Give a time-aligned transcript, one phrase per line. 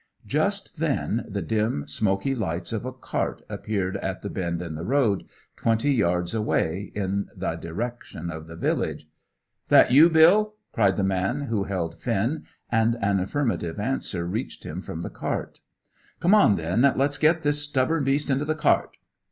[0.25, 4.83] Just then the dim, smoky lights of a cart appeared at the bend in the
[4.83, 9.07] road, twenty yards away, in the direction of the village.
[9.67, 14.81] "That you, Bill?" cried the man who held Finn, and an affirmative answer reached him
[14.81, 15.59] from the cart.
[16.19, 18.97] "Come on, then, and let's get this stubborn beast into the cart."